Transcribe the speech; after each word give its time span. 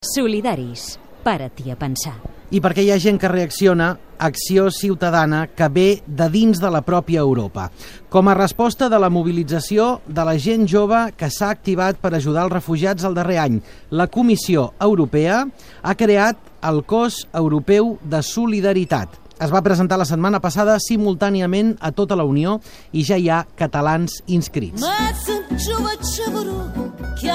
Solidaris. 0.00 0.98
Para-t'hi 1.20 1.68
a 1.68 1.74
pensar. 1.76 2.14
I 2.48 2.62
perquè 2.64 2.80
hi 2.80 2.88
ha 2.88 2.96
gent 2.96 3.18
que 3.20 3.28
reacciona, 3.28 3.90
acció 4.16 4.70
ciutadana 4.72 5.42
que 5.52 5.68
ve 5.68 6.00
de 6.06 6.28
dins 6.32 6.56
de 6.56 6.70
la 6.72 6.80
pròpia 6.80 7.20
Europa. 7.20 7.66
Com 8.08 8.30
a 8.32 8.34
resposta 8.38 8.88
de 8.88 8.96
la 8.96 9.10
mobilització 9.12 10.00
de 10.08 10.24
la 10.24 10.38
gent 10.40 10.64
jove 10.64 11.02
que 11.20 11.28
s'ha 11.28 11.50
activat 11.52 12.00
per 12.00 12.14
ajudar 12.16 12.46
els 12.48 12.54
refugiats 12.56 13.04
el 13.04 13.12
darrer 13.12 13.36
any, 13.44 13.60
la 13.90 14.08
Comissió 14.08 14.70
Europea 14.80 15.42
ha 15.82 15.94
creat 15.94 16.40
el 16.64 16.80
Cos 16.88 17.26
Europeu 17.34 17.98
de 18.00 18.22
Solidaritat. 18.24 19.20
Es 19.36 19.52
va 19.52 19.60
presentar 19.60 20.00
la 20.00 20.08
setmana 20.08 20.40
passada 20.40 20.78
simultàniament 20.80 21.76
a 21.76 21.92
tota 21.92 22.16
la 22.16 22.24
Unió 22.24 22.56
i 22.92 23.04
ja 23.04 23.20
hi 23.20 23.28
ha 23.28 23.44
catalans 23.52 24.22
inscrits. 24.32 24.80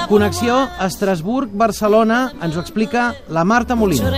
Connexió 0.08 0.56
Estrasburg-Barcelona 0.82 2.18
ens 2.42 2.56
ho 2.56 2.62
explica 2.62 3.12
la 3.30 3.44
Marta 3.44 3.76
Molina. 3.78 4.10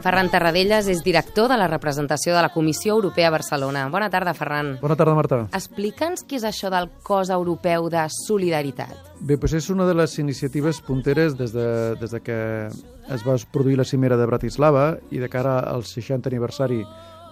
Ferran 0.00 0.30
Tarradellas 0.32 0.88
és 0.90 1.02
director 1.04 1.50
de 1.52 1.58
la 1.60 1.68
representació 1.68 2.34
de 2.34 2.42
la 2.42 2.50
Comissió 2.50 2.94
Europea 2.96 3.28
a 3.28 3.34
Barcelona. 3.34 3.84
Bona 3.92 4.08
tarda, 4.10 4.34
Ferran. 4.34 4.72
Bona 4.80 4.96
tarda, 4.96 5.14
Marta. 5.14 5.40
Explica'ns 5.54 6.24
què 6.26 6.40
és 6.40 6.46
això 6.48 6.70
del 6.72 6.88
cos 7.06 7.30
europeu 7.30 7.90
de 7.92 8.06
solidaritat. 8.14 8.96
Bé, 9.20 9.36
doncs 9.36 9.58
és 9.60 9.70
una 9.70 9.86
de 9.86 9.94
les 9.94 10.18
iniciatives 10.18 10.80
punteres 10.82 11.36
des 11.38 11.54
de, 11.54 11.68
des 12.00 12.10
de 12.10 12.22
que 12.24 12.40
es 12.70 13.26
va 13.26 13.38
produir 13.52 13.78
la 13.78 13.86
cimera 13.86 14.16
de 14.16 14.26
Bratislava 14.26 14.94
i 15.10 15.22
de 15.22 15.28
cara 15.28 15.60
al 15.60 15.84
60 15.84 16.32
aniversari 16.32 16.82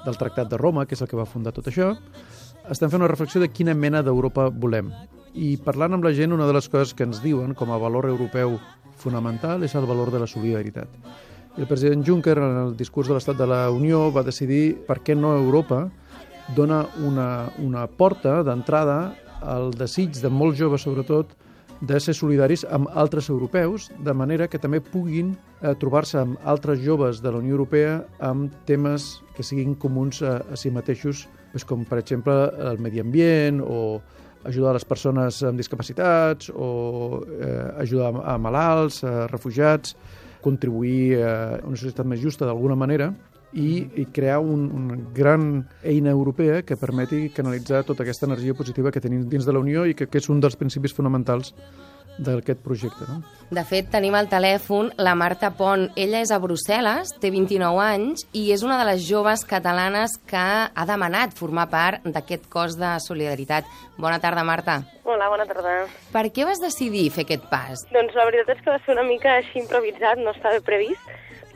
del 0.05 0.19
Tractat 0.19 0.51
de 0.53 0.61
Roma, 0.61 0.87
que 0.87 0.95
és 0.95 1.03
el 1.03 1.09
que 1.11 1.19
va 1.19 1.27
fundar 1.27 1.57
tot 1.57 1.67
això, 1.73 1.95
estem 2.69 2.91
fent 2.93 3.01
una 3.01 3.11
reflexió 3.11 3.41
de 3.41 3.49
quina 3.51 3.75
mena 3.75 4.05
d'Europa 4.05 4.51
volem. 4.53 4.93
I 5.39 5.55
parlant 5.63 5.95
amb 5.95 6.07
la 6.07 6.11
gent, 6.17 6.33
una 6.35 6.49
de 6.49 6.55
les 6.57 6.67
coses 6.67 6.97
que 6.99 7.07
ens 7.07 7.21
diuen 7.23 7.55
com 7.55 7.71
a 7.71 7.79
valor 7.79 8.09
europeu 8.11 8.57
fonamental 8.99 9.63
és 9.63 9.77
el 9.79 9.87
valor 9.87 10.11
de 10.11 10.19
la 10.19 10.27
solidaritat. 10.27 10.91
El 11.59 11.67
president 11.71 12.03
Juncker, 12.07 12.37
en 12.39 12.57
el 12.65 12.75
discurs 12.79 13.07
de 13.07 13.15
l'Estat 13.15 13.39
de 13.39 13.47
la 13.47 13.61
Unió, 13.71 14.09
va 14.15 14.27
decidir 14.27 14.81
per 14.89 14.99
què 15.07 15.15
no 15.15 15.37
Europa 15.37 15.85
dona 16.57 16.85
una, 17.07 17.29
una 17.63 17.87
porta 17.87 18.41
d'entrada 18.43 18.99
al 19.43 19.71
desig 19.79 20.19
de 20.19 20.31
molts 20.31 20.59
joves, 20.59 20.83
sobretot, 20.83 21.37
de 21.81 22.01
ser 22.03 22.17
solidaris 22.19 22.65
amb 22.75 22.91
altres 22.99 23.29
europeus, 23.31 23.93
de 24.03 24.15
manera 24.15 24.49
que 24.51 24.59
també 24.59 24.81
puguin 24.83 25.37
eh, 25.63 25.75
trobar-se 25.79 26.19
amb 26.19 26.39
altres 26.43 26.83
joves 26.83 27.23
de 27.23 27.31
la 27.31 27.39
Unió 27.39 27.55
Europea 27.55 28.01
amb 28.19 28.55
temes 28.67 29.21
que 29.37 29.47
siguin 29.47 29.77
comuns 29.79 30.23
a, 30.23 30.41
a 30.51 30.59
si 30.59 30.75
mateixos, 30.75 31.29
doncs 31.53 31.67
com 31.69 31.85
per 31.87 32.01
exemple 32.03 32.35
el 32.73 32.83
medi 32.83 32.99
ambient 32.99 33.63
o 33.63 34.01
ajudar 34.49 34.75
les 34.77 34.87
persones 34.89 35.43
amb 35.47 35.61
discapacitats 35.61 36.51
o 36.55 37.23
eh, 37.39 37.83
ajudar 37.85 38.13
a 38.25 38.39
malalts, 38.41 39.03
a 39.05 39.27
refugiats, 39.31 39.95
contribuir 40.43 41.19
a 41.23 41.35
una 41.67 41.77
societat 41.77 42.07
més 42.07 42.23
justa 42.23 42.47
d'alguna 42.47 42.77
manera 42.79 43.13
i, 43.53 43.89
i 43.97 44.05
crear 44.13 44.39
un, 44.45 44.69
una 44.75 44.97
gran 45.15 45.67
eina 45.83 46.11
europea 46.11 46.63
que 46.63 46.77
permeti 46.77 47.29
canalitzar 47.35 47.85
tota 47.85 48.05
aquesta 48.05 48.29
energia 48.29 48.55
positiva 48.55 48.93
que 48.93 49.01
tenim 49.01 49.25
dins 49.29 49.47
de 49.49 49.55
la 49.55 49.63
Unió 49.63 49.87
i 49.89 49.97
que, 49.97 50.07
que 50.07 50.21
és 50.21 50.29
un 50.29 50.41
dels 50.41 50.57
principis 50.57 50.95
fonamentals 50.95 51.55
d'aquest 52.19 52.61
projecte. 52.65 53.07
No? 53.09 53.21
De 53.51 53.65
fet, 53.65 53.87
tenim 53.89 54.13
al 54.19 54.29
telèfon 54.29 54.91
la 55.01 55.15
Marta 55.17 55.53
Pont. 55.57 55.87
Ella 55.97 56.21
és 56.21 56.33
a 56.35 56.41
Brussel·les, 56.43 57.15
té 57.23 57.31
29 57.33 57.81
anys 57.81 58.27
i 58.37 58.51
és 58.53 58.65
una 58.67 58.77
de 58.81 58.89
les 58.91 59.07
joves 59.09 59.45
catalanes 59.49 60.19
que 60.29 60.43
ha 60.69 60.89
demanat 60.91 61.33
formar 61.39 61.69
part 61.73 62.05
d'aquest 62.05 62.49
cos 62.53 62.77
de 62.77 62.91
solidaritat. 63.01 63.65
Bona 63.97 64.19
tarda, 64.21 64.45
Marta. 64.45 64.83
Hola, 65.09 65.31
bona 65.33 65.47
tarda. 65.49 65.79
Per 66.13 66.27
què 66.35 66.45
vas 66.45 66.61
decidir 66.61 67.09
fer 67.15 67.25
aquest 67.25 67.49
pas? 67.49 67.87
Doncs 67.95 68.13
la 68.19 68.29
veritat 68.29 68.59
és 68.59 68.61
que 68.65 68.75
va 68.75 68.83
ser 68.85 68.99
una 68.99 69.07
mica 69.09 69.39
així 69.39 69.63
improvisat, 69.63 70.21
no 70.21 70.37
estava 70.37 70.61
previst, 70.67 71.09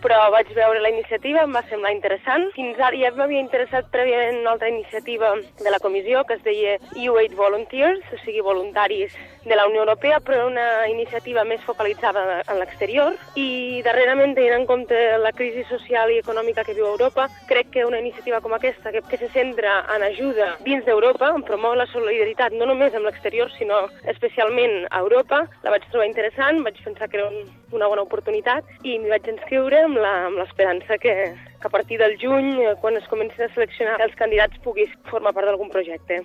però 0.02 0.18
vaig 0.34 0.48
veure 0.56 0.80
la 0.82 0.90
iniciativa, 0.90 1.44
em 1.44 1.52
va 1.54 1.62
semblar 1.68 1.92
interessant. 1.94 2.48
Fins 2.56 2.80
ara 2.80 2.98
ja 2.98 3.12
m'havia 3.14 3.42
interessat 3.44 3.92
prèviament 3.94 4.40
una 4.40 4.56
altra 4.56 4.72
iniciativa 4.72 5.34
de 5.60 5.70
la 5.70 5.80
comissió 5.84 6.24
que 6.26 6.40
es 6.40 6.42
deia 6.46 6.78
EU8 6.96 7.36
Volunteers, 7.38 8.02
o 8.10 8.18
sigui, 8.24 8.42
voluntaris 8.42 9.14
de 9.44 9.56
la 9.56 9.66
Unió 9.66 9.80
Europea, 9.80 10.20
però 10.20 10.46
una 10.46 10.88
iniciativa 10.88 11.44
més 11.44 11.62
focalitzada 11.66 12.42
en 12.42 12.58
l'exterior. 12.60 13.16
I 13.38 13.82
darrerament, 13.86 14.34
tenint 14.36 14.60
en 14.60 14.66
compte 14.66 14.98
la 15.18 15.32
crisi 15.36 15.64
social 15.70 16.12
i 16.12 16.20
econòmica 16.22 16.64
que 16.64 16.76
viu 16.78 16.86
Europa, 16.86 17.28
crec 17.50 17.72
que 17.74 17.86
una 17.86 18.00
iniciativa 18.00 18.40
com 18.40 18.54
aquesta, 18.54 18.92
que, 18.94 19.02
que 19.08 19.20
se 19.20 19.30
centra 19.34 19.80
en 19.94 20.06
ajuda 20.06 20.56
dins 20.66 20.84
d'Europa, 20.86 21.32
en 21.34 21.46
promoure 21.46 21.82
la 21.82 21.90
solidaritat 21.92 22.54
no 22.56 22.68
només 22.70 22.94
amb 22.94 23.08
l'exterior, 23.08 23.50
sinó 23.58 23.86
especialment 24.10 24.86
a 24.90 25.02
Europa, 25.04 25.44
la 25.62 25.74
vaig 25.74 25.86
trobar 25.90 26.08
interessant, 26.10 26.62
vaig 26.66 26.78
pensar 26.84 27.08
que 27.08 27.20
era 27.20 27.30
un, 27.30 27.48
una 27.72 27.88
bona 27.90 28.06
oportunitat 28.06 28.68
i 28.82 28.98
m'hi 28.98 29.10
vaig 29.12 29.32
inscriure 29.32 29.84
amb 29.86 29.98
l'esperança 30.38 30.98
que, 31.02 31.16
que 31.62 31.68
a 31.68 31.70
partir 31.70 31.98
del 31.98 32.18
juny, 32.20 32.60
eh, 32.60 32.74
quan 32.80 32.96
es 32.98 33.06
comencin 33.08 33.46
a 33.46 33.54
seleccionar 33.54 34.00
els 34.02 34.14
candidats, 34.18 34.58
puguis 34.64 34.90
formar 35.08 35.32
part 35.32 35.48
d'algun 35.48 35.70
projecte. 35.72 36.20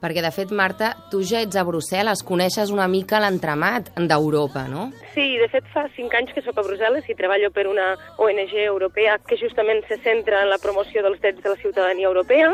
Perquè, 0.00 0.22
de 0.24 0.30
fet, 0.32 0.52
Marta, 0.56 0.94
tu 1.12 1.22
ja 1.24 1.42
ets 1.44 1.56
a 1.60 1.64
Brussel·les, 1.64 2.24
coneixes 2.26 2.72
una 2.74 2.88
mica 2.88 3.20
l'entramat 3.20 3.92
d'Europa, 4.10 4.66
no? 4.68 4.88
Sí, 5.14 5.36
de 5.38 5.48
fet 5.52 5.66
fa 5.72 5.86
cinc 5.96 6.14
anys 6.16 6.32
que 6.34 6.42
sóc 6.44 6.58
a 6.58 6.64
Brussel·les 6.66 7.08
i 7.08 7.16
treballo 7.16 7.50
per 7.54 7.66
una 7.68 7.92
ONG 8.18 8.54
europea 8.64 9.18
que 9.28 9.38
justament 9.40 9.84
se 9.88 10.00
centra 10.04 10.42
en 10.42 10.50
la 10.50 10.58
promoció 10.62 11.04
dels 11.06 11.20
drets 11.20 11.42
de 11.44 11.52
la 11.54 11.60
ciutadania 11.60 12.08
europea. 12.08 12.50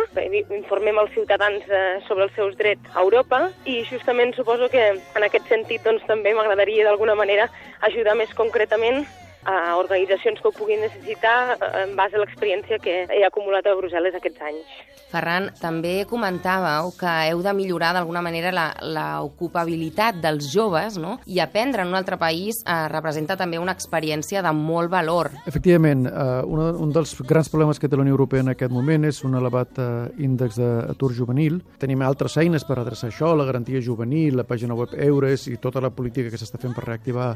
Informem 0.58 0.98
els 1.02 1.14
ciutadans 1.14 1.64
eh, 1.70 1.84
sobre 2.08 2.26
els 2.28 2.34
seus 2.36 2.56
drets 2.58 2.94
a 2.94 3.04
Europa 3.04 3.46
i 3.64 3.82
justament 3.88 4.34
suposo 4.36 4.68
que 4.72 4.88
en 4.96 5.28
aquest 5.28 5.48
sentit 5.48 5.86
doncs, 5.86 6.04
també 6.10 6.34
m'agradaria 6.34 6.84
d'alguna 6.84 7.14
manera 7.14 7.48
ajudar 7.86 8.18
més 8.18 8.34
concretament 8.34 9.06
a 9.46 9.76
organitzacions 9.78 10.42
que 10.42 10.50
ho 10.50 10.54
puguin 10.54 10.82
necessitar 10.82 11.54
eh, 11.54 11.84
en 11.84 11.96
base 11.96 12.18
a 12.18 12.22
l'experiència 12.22 12.82
que 12.82 13.04
he 13.06 13.24
acumulat 13.26 13.66
a 13.66 13.76
Brussel·les 13.78 14.18
aquests 14.18 14.42
anys. 14.50 14.76
Ferran, 15.06 15.52
també 15.60 16.00
comentàveu 16.10 16.90
que 16.98 17.10
heu 17.28 17.42
de 17.44 17.52
millorar 17.54 17.92
d'alguna 17.94 18.24
manera 18.26 18.50
l'ocupabilitat 18.82 20.18
dels 20.22 20.48
joves 20.50 20.96
no? 20.98 21.16
i 21.30 21.38
aprendre 21.40 21.84
en 21.84 21.92
un 21.92 21.98
altre 21.98 22.18
país 22.18 22.58
eh, 22.64 22.78
representa 22.90 23.36
també 23.38 23.60
una 23.62 23.76
experiència 23.76 24.42
de 24.42 24.52
molt 24.56 24.90
valor. 24.90 25.30
Efectivament, 25.46 26.08
eh, 26.10 26.40
un, 26.42 26.64
un 26.82 26.94
dels 26.94 27.14
grans 27.22 27.50
problemes 27.52 27.78
que 27.78 27.88
té 27.88 27.98
la 27.98 28.02
Unió 28.02 28.16
Europea 28.16 28.42
en 28.42 28.52
aquest 28.56 28.74
moment 28.74 29.06
és 29.06 29.22
un 29.24 29.38
elevat 29.38 29.78
eh, 29.78 29.90
índex 30.26 30.58
d'atur 30.58 31.12
juvenil. 31.14 31.60
Tenim 31.78 32.02
altres 32.02 32.34
eines 32.42 32.66
per 32.66 32.80
adreçar 32.80 33.12
això, 33.12 33.30
la 33.38 33.46
garantia 33.46 33.82
juvenil, 33.82 34.34
la 34.36 34.48
pàgina 34.48 34.74
web 34.74 34.96
Eures 35.06 35.46
i 35.46 35.60
tota 35.62 35.84
la 35.84 35.94
política 35.94 36.32
que 36.34 36.40
s'està 36.40 36.58
fent 36.58 36.74
per 36.74 36.88
reactivar 36.88 37.30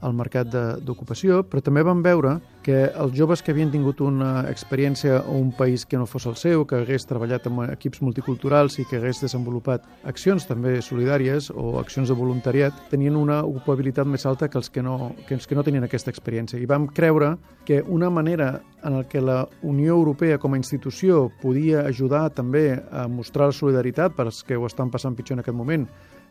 al 0.00 0.14
mercat 0.16 0.48
d'ocupació, 0.84 1.42
però 1.44 1.62
també 1.64 1.82
vam 1.84 2.02
veure 2.02 2.38
que 2.64 2.90
els 2.90 3.14
joves 3.16 3.40
que 3.42 3.52
havien 3.54 3.70
tingut 3.72 4.00
una 4.04 4.44
experiència 4.50 5.20
a 5.20 5.32
un 5.32 5.50
país 5.56 5.86
que 5.88 5.98
no 6.00 6.06
fos 6.08 6.26
el 6.28 6.36
seu, 6.36 6.66
que 6.68 6.80
hagués 6.82 7.06
treballat 7.08 7.46
amb 7.48 7.64
equips 7.70 8.02
multiculturals 8.04 8.78
i 8.80 8.86
que 8.88 8.98
hagués 9.00 9.22
desenvolupat 9.24 9.86
accions 10.08 10.44
també 10.48 10.76
solidàries 10.84 11.50
o 11.54 11.78
accions 11.80 12.12
de 12.12 12.16
voluntariat, 12.16 12.76
tenien 12.92 13.16
una 13.16 13.40
ocupabilitat 13.48 14.08
més 14.08 14.26
alta 14.28 14.48
que 14.48 14.60
els 14.60 14.68
que 14.70 14.84
no, 14.84 15.14
que 15.28 15.36
els 15.38 15.48
que 15.48 15.56
no 15.56 15.64
tenien 15.64 15.88
aquesta 15.88 16.12
experiència. 16.12 16.60
I 16.60 16.68
vam 16.68 16.88
creure 16.92 17.36
que 17.64 17.82
una 17.82 18.10
manera 18.10 18.60
en 18.84 19.02
que 19.08 19.20
la 19.20 19.42
Unió 19.62 19.96
Europea 19.96 20.38
com 20.38 20.54
a 20.54 20.60
institució 20.60 21.30
podia 21.40 21.86
ajudar 21.86 22.28
també 22.36 22.80
a 22.92 23.06
mostrar 23.08 23.50
la 23.50 23.56
solidaritat 23.56 24.16
per 24.16 24.28
als 24.28 24.44
que 24.44 24.56
ho 24.56 24.66
estan 24.68 24.90
passant 24.90 25.16
pitjor 25.16 25.38
en 25.38 25.44
aquest 25.44 25.56
moment, 25.56 25.86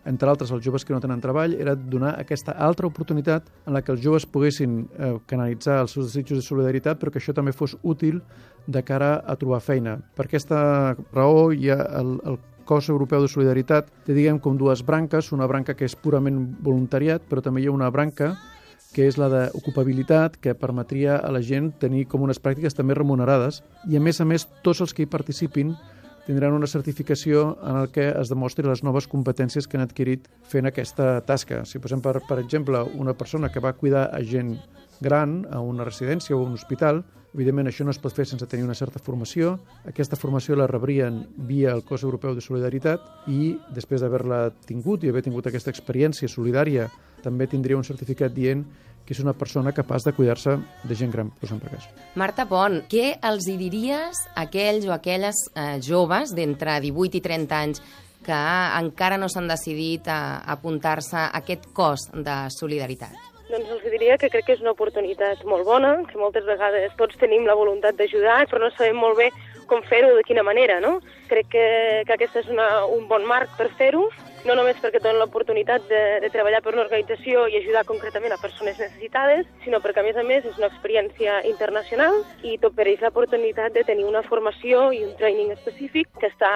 entre 0.06 0.30
altres 0.30 0.52
els 0.56 0.64
joves 0.64 0.86
que 0.86 0.94
no 0.94 1.02
tenen 1.04 1.22
treball, 1.22 1.56
era 1.60 1.76
donar 1.76 2.14
aquesta 2.20 2.56
altra 2.56 2.88
oportunitat 2.88 3.50
en 3.66 3.76
la 3.76 3.82
que 3.82 3.92
els 3.92 4.04
joves 4.04 4.26
poguessin 4.26 4.86
eh, 4.86 5.16
canalitzar 5.28 5.82
els 5.84 5.96
seus 5.96 6.08
desitjos 6.12 6.40
de 6.40 6.46
solidaritat, 6.46 7.00
però 7.00 7.12
que 7.12 7.20
això 7.20 7.36
també 7.36 7.52
fos 7.52 7.76
útil 7.84 8.22
de 8.68 8.84
cara 8.84 9.18
a 9.26 9.36
trobar 9.36 9.62
feina. 9.66 9.98
Per 10.16 10.28
aquesta 10.28 10.96
raó 11.14 11.50
hi 11.52 11.72
ha 11.74 11.82
el, 12.00 12.16
el 12.24 12.40
cos 12.70 12.90
europeu 12.94 13.24
de 13.26 13.32
solidaritat 13.32 13.90
té, 14.06 14.14
diguem, 14.14 14.38
com 14.40 14.58
dues 14.58 14.84
branques, 14.86 15.32
una 15.34 15.48
branca 15.50 15.74
que 15.74 15.88
és 15.90 15.98
purament 15.98 16.38
voluntariat, 16.62 17.24
però 17.26 17.42
també 17.42 17.64
hi 17.64 17.70
ha 17.70 17.76
una 17.76 17.90
branca 17.90 18.36
que 18.94 19.06
és 19.06 19.20
la 19.22 19.28
d'ocupabilitat, 19.30 20.38
que 20.42 20.56
permetria 20.58 21.20
a 21.22 21.30
la 21.34 21.42
gent 21.46 21.72
tenir 21.82 22.08
com 22.10 22.24
unes 22.26 22.42
pràctiques 22.42 22.74
també 22.78 22.98
remunerades, 22.98 23.62
i 23.90 23.98
a 23.98 24.02
més 24.02 24.22
a 24.22 24.26
més 24.26 24.48
tots 24.66 24.82
els 24.82 24.94
que 24.94 25.06
hi 25.06 25.10
participin 25.10 25.76
tindran 26.26 26.54
una 26.54 26.68
certificació 26.68 27.58
en 27.64 27.78
el 27.84 27.92
que 27.94 28.10
es 28.10 28.30
demostri 28.32 28.68
les 28.68 28.84
noves 28.84 29.08
competències 29.12 29.68
que 29.68 29.78
han 29.78 29.86
adquirit 29.86 30.28
fent 30.50 30.70
aquesta 30.70 31.20
tasca. 31.28 31.64
Si 31.66 31.82
posem, 31.82 32.02
per, 32.02 32.20
per 32.28 32.40
exemple, 32.42 32.82
una 32.98 33.16
persona 33.18 33.50
que 33.50 33.64
va 33.64 33.76
cuidar 33.78 34.10
a 34.14 34.22
gent 34.24 34.58
gran 35.00 35.46
a 35.52 35.62
una 35.64 35.88
residència 35.88 36.36
o 36.36 36.44
a 36.44 36.48
un 36.48 36.58
hospital, 36.60 37.04
evidentment 37.34 37.70
això 37.70 37.86
no 37.86 37.94
es 37.94 38.00
pot 38.02 38.14
fer 38.16 38.26
sense 38.28 38.48
tenir 38.50 38.66
una 38.66 38.78
certa 38.78 39.00
formació. 39.00 39.58
Aquesta 39.88 40.18
formació 40.20 40.58
la 40.58 40.68
rebrien 40.68 41.22
via 41.50 41.74
el 41.76 41.84
cos 41.86 42.04
europeu 42.04 42.36
de 42.36 42.44
solidaritat 42.44 43.30
i 43.30 43.56
després 43.76 44.02
d'haver-la 44.02 44.50
tingut 44.66 45.04
i 45.04 45.14
haver 45.14 45.24
tingut 45.26 45.48
aquesta 45.48 45.72
experiència 45.74 46.30
solidària 46.32 46.90
també 47.24 47.48
tindria 47.52 47.78
un 47.78 47.84
certificat 47.84 48.34
dient 48.34 48.64
que 49.10 49.16
és 49.18 49.24
una 49.24 49.34
persona 49.34 49.72
capaç 49.74 50.04
de 50.06 50.12
cuidar-se 50.14 50.52
de 50.86 50.96
gent 50.96 51.10
gran, 51.10 51.32
per 51.34 51.48
exemple. 51.48 51.72
Cas. 51.74 51.88
Marta 52.22 52.44
Pont, 52.46 52.84
què 52.92 53.16
els 53.26 53.48
hi 53.50 53.56
diries 53.58 54.20
a 54.36 54.44
aquells 54.44 54.86
o 54.86 54.94
aquelles 54.94 55.40
eh, 55.56 55.80
joves 55.82 56.36
d'entre 56.38 56.76
18 56.84 57.18
i 57.18 57.24
30 57.26 57.58
anys 57.58 57.82
que 58.22 58.38
encara 58.78 59.18
no 59.18 59.26
s'han 59.34 59.50
decidit 59.50 60.06
a 60.14 60.44
apuntar-se 60.54 61.18
a 61.18 61.32
aquest 61.42 61.66
cos 61.74 62.06
de 62.14 62.38
solidaritat? 62.54 63.18
Doncs 63.50 63.74
els 63.74 63.90
diria 63.90 64.20
que 64.22 64.30
crec 64.30 64.46
que 64.46 64.54
és 64.60 64.62
una 64.62 64.76
oportunitat 64.76 65.42
molt 65.50 65.66
bona, 65.66 65.96
que 66.06 66.22
moltes 66.22 66.46
vegades 66.46 66.94
tots 67.02 67.18
tenim 67.18 67.50
la 67.50 67.58
voluntat 67.58 67.98
d'ajudar, 67.98 68.44
però 68.46 68.62
no 68.62 68.70
sabem 68.76 69.02
molt 69.02 69.18
bé 69.18 69.32
com 69.66 69.82
fer-ho, 69.90 70.14
de 70.14 70.26
quina 70.28 70.46
manera, 70.46 70.78
no? 70.86 71.00
Crec 71.34 71.50
que, 71.56 71.66
que 72.06 72.14
aquest 72.14 72.44
és 72.44 72.54
una, 72.54 72.86
un 72.94 73.10
bon 73.10 73.26
marc 73.26 73.58
per 73.58 73.72
fer-ho, 73.82 74.06
no 74.48 74.56
només 74.56 74.80
perquè 74.84 75.02
donen 75.04 75.20
l'oportunitat 75.22 75.86
de, 75.90 76.04
de 76.24 76.30
treballar 76.34 76.62
per 76.64 76.74
una 76.76 76.86
organització 76.86 77.48
i 77.50 77.60
ajudar 77.60 77.86
concretament 77.90 78.36
a 78.36 78.40
persones 78.42 78.80
necessitades, 78.80 79.48
sinó 79.66 79.82
perquè, 79.84 80.04
a 80.04 80.08
més 80.08 80.20
a 80.20 80.24
més, 80.24 80.46
és 80.48 80.58
una 80.62 80.70
experiència 80.72 81.42
internacional 81.50 82.22
i 82.48 82.58
t'ofereix 82.62 83.04
l'oportunitat 83.04 83.76
de 83.76 83.86
tenir 83.88 84.08
una 84.08 84.24
formació 84.30 84.90
i 84.96 85.04
un 85.06 85.16
training 85.20 85.54
específic 85.58 86.10
que 86.20 86.32
està 86.32 86.52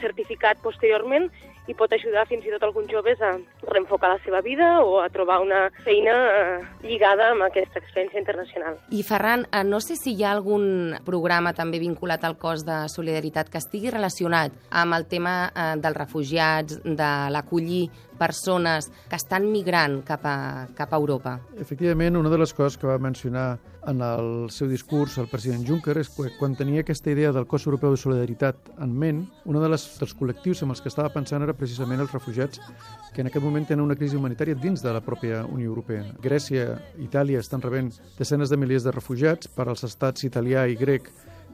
certificat 0.00 0.60
posteriorment 0.64 1.28
i 1.70 1.74
pot 1.78 1.92
ajudar 1.94 2.24
fins 2.26 2.46
i 2.46 2.52
tot 2.54 2.64
alguns 2.66 2.90
joves 2.90 3.20
a 3.22 3.32
reenfocar 3.68 4.10
la 4.14 4.20
seva 4.24 4.40
vida 4.42 4.68
o 4.82 4.98
a 5.00 5.08
trobar 5.14 5.40
una 5.42 5.68
feina 5.84 6.14
eh, 6.30 6.58
lligada 6.82 7.30
amb 7.30 7.46
aquesta 7.46 7.78
experiència 7.78 8.18
internacional. 8.20 8.78
I 8.90 9.02
Ferran, 9.06 9.46
eh, 9.52 9.62
no 9.64 9.80
sé 9.80 9.96
si 9.96 10.16
hi 10.16 10.24
ha 10.24 10.32
algun 10.34 10.96
programa 11.06 11.54
també 11.54 11.78
vinculat 11.82 12.24
al 12.24 12.38
cos 12.38 12.66
de 12.66 12.82
solidaritat 12.90 13.50
que 13.52 13.62
estigui 13.62 13.92
relacionat 13.94 14.56
amb 14.70 14.98
el 14.98 15.06
tema 15.06 15.36
eh, 15.50 15.68
dels 15.82 15.98
refugiats, 15.98 16.80
de 16.82 17.12
l'acollir 17.30 17.86
persones 18.18 18.90
que 19.08 19.16
estan 19.16 19.50
migrant 19.52 20.00
cap 20.06 20.24
a, 20.28 20.36
cap 20.76 20.92
a 20.92 21.00
Europa. 21.00 21.38
Efectivament, 21.58 22.16
una 22.16 22.30
de 22.32 22.40
les 22.40 22.54
coses 22.54 22.78
que 22.78 22.86
va 22.86 22.98
mencionar 22.98 23.58
en 23.86 24.02
el 24.06 24.50
seu 24.54 24.68
discurs 24.70 25.16
el 25.18 25.26
president 25.30 25.64
Juncker 25.66 25.96
és 25.98 26.10
que 26.14 26.30
quan 26.38 26.54
tenia 26.54 26.84
aquesta 26.84 27.10
idea 27.10 27.32
del 27.34 27.48
cos 27.50 27.66
europeu 27.66 27.94
de 27.94 27.98
solidaritat 27.98 28.70
en 28.78 28.92
ment, 28.94 29.24
un 29.44 29.58
de 29.58 29.70
les, 29.72 29.86
dels 29.98 30.14
col·lectius 30.18 30.62
amb 30.62 30.76
els 30.76 30.82
que 30.82 30.92
estava 30.92 31.10
pensant 31.14 31.42
era 31.42 31.56
precisament 31.58 32.04
els 32.04 32.14
refugiats 32.14 32.62
que 33.12 33.24
en 33.24 33.30
aquest 33.30 33.44
moment 33.44 33.66
tenen 33.66 33.84
una 33.84 33.98
crisi 33.98 34.16
humanitària 34.16 34.54
dins 34.54 34.84
de 34.84 34.94
la 34.94 35.02
pròpia 35.02 35.42
Unió 35.50 35.72
Europea. 35.72 36.06
Grècia 36.22 36.76
i 36.96 37.08
Itàlia 37.08 37.42
estan 37.42 37.64
rebent 37.64 37.90
desenes 38.18 38.48
de 38.48 38.56
milers 38.56 38.86
de 38.86 38.94
refugiats 38.94 39.50
per 39.50 39.66
als 39.68 39.82
estats 39.88 40.24
italià 40.24 40.64
i 40.70 40.78
grec 40.78 41.10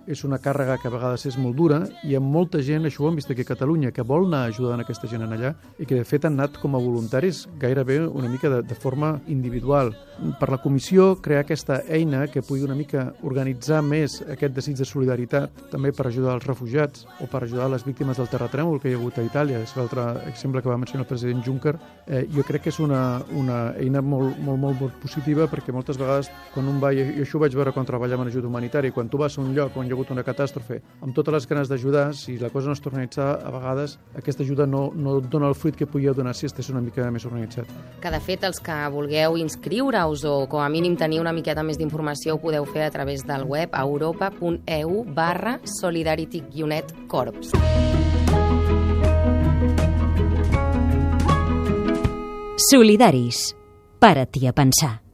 és 0.08 0.24
una 0.24 0.38
càrrega 0.40 0.78
que 0.80 0.88
a 0.88 0.92
vegades 0.92 1.26
és 1.28 1.36
molt 1.38 1.56
dura 1.58 1.82
i 2.02 2.12
hi 2.12 2.16
ha 2.16 2.20
molta 2.24 2.62
gent, 2.64 2.86
això 2.88 3.04
ho 3.04 3.10
hem 3.10 3.18
vist 3.20 3.30
aquí 3.30 3.44
a 3.44 3.50
Catalunya, 3.50 3.92
que 3.92 4.06
vol 4.06 4.26
anar 4.26 4.46
ajudant 4.48 4.80
aquesta 4.80 5.08
gent 5.10 5.26
en 5.26 5.34
allà 5.36 5.52
i 5.78 5.86
que 5.86 5.98
de 5.98 6.06
fet 6.08 6.24
han 6.24 6.38
anat 6.38 6.56
com 6.62 6.74
a 6.74 6.80
voluntaris 6.82 7.44
gairebé 7.60 8.00
una 8.06 8.30
mica 8.32 8.48
de, 8.48 8.62
de 8.62 8.74
forma 8.74 9.18
individual. 9.28 9.92
Per 10.40 10.48
la 10.50 10.58
comissió 10.62 11.12
crear 11.22 11.44
aquesta 11.44 11.82
eina 11.86 12.24
que 12.32 12.42
pugui 12.42 12.64
una 12.66 12.74
mica 12.78 13.04
organitzar 13.22 13.82
més 13.86 14.18
aquest 14.32 14.56
desig 14.56 14.78
de 14.80 14.86
solidaritat 14.88 15.68
també 15.70 15.92
per 15.92 16.08
ajudar 16.08 16.38
els 16.38 16.46
refugiats 16.48 17.04
o 17.22 17.28
per 17.30 17.44
ajudar 17.44 17.68
les 17.70 17.84
víctimes 17.86 18.18
del 18.18 18.30
terratrèmol 18.32 18.80
que 18.80 18.90
hi 18.90 18.96
ha 18.96 18.98
hagut 18.98 19.20
a 19.20 19.26
Itàlia, 19.28 19.60
és 19.62 19.76
l'altre 19.76 20.08
exemple 20.26 20.62
que 20.62 20.72
va 20.72 20.80
mencionar 20.80 21.04
el 21.04 21.10
president 21.12 21.44
Juncker, 21.44 21.76
eh, 22.06 22.24
jo 22.34 22.42
crec 22.48 22.66
que 22.66 22.72
és 22.72 22.80
una, 22.82 23.20
una 23.36 23.58
eina 23.78 24.02
molt, 24.02 24.40
molt, 24.40 24.58
molt, 24.64 24.80
molt 24.80 24.98
positiva 25.02 25.46
perquè 25.50 25.74
moltes 25.76 26.00
vegades 26.00 26.32
quan 26.54 26.66
un 26.70 26.80
va, 26.82 26.94
i 26.96 27.22
això 27.22 27.38
ho 27.38 27.44
vaig 27.44 27.54
veure 27.54 27.74
quan 27.76 27.86
treballava 27.86 28.24
en 28.24 28.32
ajuda 28.32 28.50
humanitària, 28.50 28.94
quan 28.94 29.12
tu 29.12 29.20
vas 29.20 29.38
a 29.38 29.44
un 29.44 29.54
lloc 29.54 29.76
on 29.76 29.86
hi 29.86 29.97
hagut 29.98 30.12
una 30.14 30.22
catàstrofe, 30.22 30.78
amb 31.02 31.14
totes 31.16 31.34
les 31.34 31.48
ganes 31.50 31.70
d'ajudar, 31.70 32.12
si 32.14 32.38
la 32.38 32.52
cosa 32.54 32.70
no 32.70 32.76
està 32.76 32.90
organitzada, 32.92 33.38
a 33.42 33.50
vegades 33.50 33.98
aquesta 34.18 34.44
ajuda 34.46 34.66
no, 34.66 34.88
no 34.94 35.18
dona 35.20 35.50
el 35.50 35.56
fruit 35.58 35.76
que 35.76 35.88
podia 35.90 36.14
donar 36.14 36.36
si 36.38 36.46
estigués 36.46 36.70
una 36.70 36.82
mica 36.84 37.08
més 37.10 37.26
organitzat. 37.26 37.70
Que 38.02 38.12
de 38.14 38.20
fet 38.22 38.46
els 38.46 38.62
que 38.62 38.76
vulgueu 38.94 39.38
inscriure-us 39.40 40.24
o 40.28 40.36
com 40.50 40.62
a 40.62 40.68
mínim 40.70 40.96
tenir 40.96 41.20
una 41.22 41.34
miqueta 41.34 41.66
més 41.66 41.80
d'informació 41.80 42.36
ho 42.36 42.42
podeu 42.42 42.68
fer 42.68 42.86
a 42.86 42.92
través 42.94 43.26
del 43.26 43.44
web 43.48 43.74
europa.eu 43.74 45.02
barra 45.14 45.58
solidarity-corps. 45.80 47.52
Solidaris. 52.68 53.54
Para-t'hi 53.98 54.46
a 54.46 54.52
pensar. 54.52 55.07